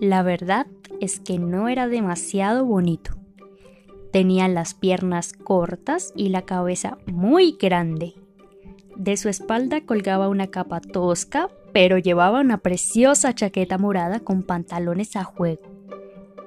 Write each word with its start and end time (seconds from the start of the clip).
La 0.00 0.22
verdad 0.22 0.68
es 1.00 1.18
que 1.18 1.38
no 1.38 1.68
era 1.68 1.88
demasiado 1.88 2.64
bonito. 2.64 3.16
Tenía 4.12 4.46
las 4.46 4.74
piernas 4.74 5.32
cortas 5.32 6.12
y 6.14 6.28
la 6.28 6.42
cabeza 6.42 6.98
muy 7.06 7.56
grande. 7.60 8.14
De 8.96 9.16
su 9.16 9.28
espalda 9.28 9.80
colgaba 9.84 10.28
una 10.28 10.48
capa 10.48 10.80
tosca, 10.80 11.50
pero 11.72 11.98
llevaba 11.98 12.40
una 12.40 12.58
preciosa 12.58 13.34
chaqueta 13.34 13.76
morada 13.76 14.20
con 14.20 14.44
pantalones 14.44 15.16
a 15.16 15.24
juego. 15.24 15.62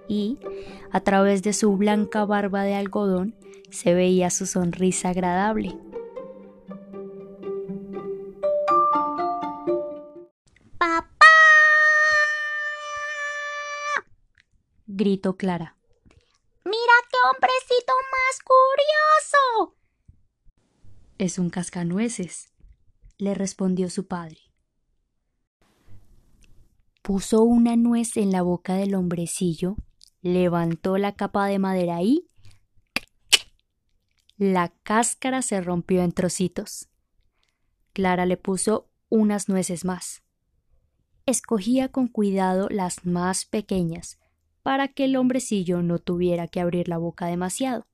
Y, 0.07 0.39
a 0.91 1.01
través 1.01 1.43
de 1.43 1.51
su 1.51 1.75
blanca 1.75 2.25
barba 2.25 2.63
de 2.63 2.75
algodón, 2.75 3.35
se 3.69 3.93
veía 3.93 4.29
su 4.29 4.45
sonrisa 4.45 5.09
agradable. 5.09 5.77
¡Papá! 10.77 11.10
Gritó 14.95 15.37
Clara. 15.37 15.77
¡Mira 16.65 16.93
qué 17.09 17.17
hombrecito 17.31 17.93
más 18.11 18.39
curioso! 19.63 19.77
Es 21.17 21.39
un 21.39 21.49
cascanueces, 21.49 22.53
le 23.17 23.33
respondió 23.33 23.89
su 23.89 24.07
padre. 24.07 24.37
Puso 27.01 27.41
una 27.41 27.75
nuez 27.75 28.17
en 28.17 28.31
la 28.31 28.41
boca 28.41 28.75
del 28.75 28.95
hombrecillo, 28.95 29.75
levantó 30.21 30.97
la 30.97 31.15
capa 31.15 31.47
de 31.47 31.57
madera 31.57 32.01
y 32.01 32.27
la 34.37 34.69
cáscara 34.83 35.41
se 35.41 35.61
rompió 35.61 36.03
en 36.03 36.11
trocitos. 36.11 36.89
Clara 37.93 38.25
le 38.25 38.37
puso 38.37 38.89
unas 39.09 39.49
nueces 39.49 39.85
más. 39.85 40.23
Escogía 41.25 41.89
con 41.89 42.07
cuidado 42.07 42.67
las 42.69 43.05
más 43.05 43.45
pequeñas, 43.45 44.20
para 44.63 44.87
que 44.87 45.05
el 45.05 45.15
hombrecillo 45.15 45.81
no 45.81 45.99
tuviera 45.99 46.47
que 46.47 46.59
abrir 46.59 46.87
la 46.87 46.97
boca 46.97 47.27
demasiado. 47.27 47.87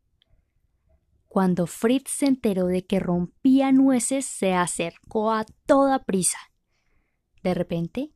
Cuando 1.28 1.68
Fritz 1.68 2.10
se 2.10 2.26
enteró 2.26 2.68
de 2.68 2.86
que 2.86 3.00
rompía 3.00 3.72
nueces, 3.72 4.26
se 4.26 4.54
acercó 4.54 5.32
a 5.32 5.46
toda 5.66 6.04
prisa. 6.04 6.40
De 7.44 7.54
repente, 7.54 8.12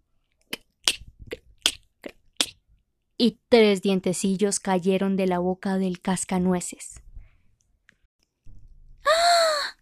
y 3.17 3.39
tres 3.49 3.81
dientecillos 3.83 4.59
cayeron 4.59 5.15
de 5.15 5.27
la 5.27 5.37
boca 5.39 5.77
del 5.77 6.01
cascanueces. 6.01 7.01
¡Ah! 9.05 9.77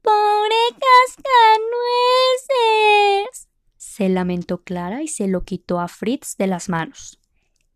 ¡Pobre 0.00 0.56
cascanueces! 0.70 1.82
se 3.76 4.08
lamentó 4.08 4.62
Clara 4.62 5.02
y 5.02 5.08
se 5.08 5.28
lo 5.28 5.44
quitó 5.44 5.78
a 5.78 5.86
Fritz 5.86 6.38
de 6.38 6.46
las 6.46 6.70
manos. 6.70 7.20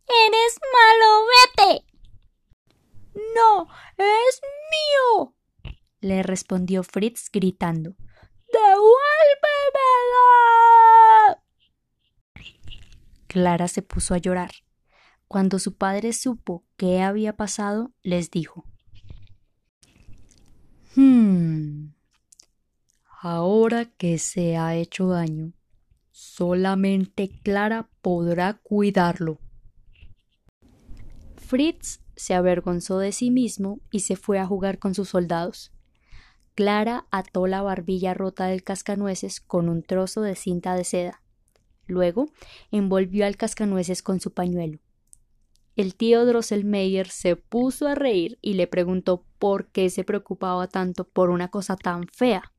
¡Eres 0.08 0.58
malo! 0.72 1.26
¡Vete! 1.56 1.84
No, 3.34 3.68
es 3.96 4.40
mío, 4.70 5.34
le 6.00 6.22
respondió 6.22 6.82
Fritz 6.82 7.30
gritando. 7.32 7.96
¡Devuélvemelo! 8.52 8.96
Clara 13.26 13.68
se 13.68 13.82
puso 13.82 14.14
a 14.14 14.18
llorar. 14.18 14.52
Cuando 15.28 15.58
su 15.58 15.76
padre 15.76 16.12
supo 16.12 16.64
qué 16.76 17.02
había 17.02 17.36
pasado, 17.36 17.92
les 18.02 18.30
dijo 18.30 18.64
Hmm. 20.94 21.88
Ahora 23.20 23.84
que 23.84 24.18
se 24.18 24.56
ha 24.56 24.76
hecho 24.76 25.08
daño, 25.08 25.52
solamente 26.10 27.28
Clara 27.42 27.90
podrá 28.00 28.54
cuidarlo. 28.54 29.40
Fritz 31.46 32.00
se 32.16 32.34
avergonzó 32.34 32.98
de 32.98 33.12
sí 33.12 33.30
mismo 33.30 33.78
y 33.92 34.00
se 34.00 34.16
fue 34.16 34.40
a 34.40 34.46
jugar 34.46 34.80
con 34.80 34.96
sus 34.96 35.10
soldados. 35.10 35.70
Clara 36.56 37.06
ató 37.12 37.46
la 37.46 37.62
barbilla 37.62 38.14
rota 38.14 38.46
del 38.46 38.64
cascanueces 38.64 39.40
con 39.40 39.68
un 39.68 39.84
trozo 39.84 40.22
de 40.22 40.34
cinta 40.34 40.74
de 40.74 40.82
seda. 40.82 41.22
Luego 41.86 42.26
envolvió 42.72 43.26
al 43.26 43.36
cascanueces 43.36 44.02
con 44.02 44.18
su 44.18 44.32
pañuelo. 44.32 44.80
El 45.76 45.94
tío 45.94 46.26
Drosselmeyer 46.26 47.08
se 47.10 47.36
puso 47.36 47.86
a 47.86 47.94
reír 47.94 48.38
y 48.42 48.54
le 48.54 48.66
preguntó 48.66 49.24
por 49.38 49.68
qué 49.68 49.88
se 49.88 50.02
preocupaba 50.02 50.66
tanto 50.66 51.06
por 51.06 51.30
una 51.30 51.48
cosa 51.48 51.76
tan 51.76 52.08
fea. 52.08 52.52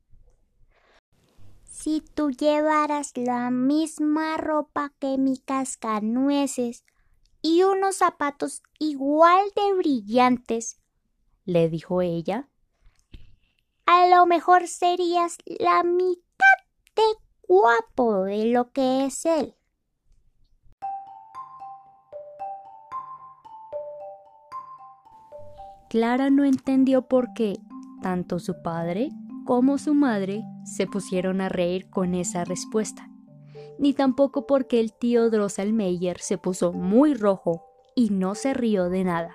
Si 1.64 2.00
tú 2.14 2.30
llevaras 2.30 3.12
la 3.16 3.50
misma 3.50 4.38
ropa 4.38 4.94
que 4.98 5.18
mi 5.18 5.36
cascanueces, 5.36 6.84
y 7.42 7.62
unos 7.62 7.96
zapatos 7.96 8.62
igual 8.78 9.46
de 9.54 9.74
brillantes, 9.74 10.80
le 11.44 11.68
dijo 11.68 12.02
ella. 12.02 12.48
A 13.86 14.06
lo 14.08 14.26
mejor 14.26 14.68
serías 14.68 15.38
la 15.46 15.82
mitad 15.82 16.22
de 16.94 17.02
guapo 17.46 18.24
de 18.24 18.46
lo 18.46 18.70
que 18.72 19.06
es 19.06 19.24
él. 19.24 19.54
Clara 25.88 26.28
no 26.28 26.44
entendió 26.44 27.08
por 27.08 27.32
qué 27.32 27.58
tanto 28.02 28.38
su 28.38 28.60
padre 28.62 29.08
como 29.46 29.78
su 29.78 29.94
madre 29.94 30.42
se 30.64 30.86
pusieron 30.86 31.40
a 31.40 31.48
reír 31.48 31.88
con 31.88 32.14
esa 32.14 32.44
respuesta 32.44 33.08
ni 33.78 33.94
tampoco 33.94 34.46
porque 34.46 34.80
el 34.80 34.92
tío 34.92 35.30
Drosselmeyer 35.30 36.20
se 36.20 36.38
puso 36.38 36.72
muy 36.72 37.14
rojo 37.14 37.64
y 37.94 38.10
no 38.10 38.34
se 38.34 38.54
rió 38.54 38.88
de 38.88 39.04
nada. 39.04 39.34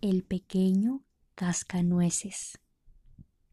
El 0.00 0.22
pequeño 0.22 1.02
cascanueces. 1.34 2.58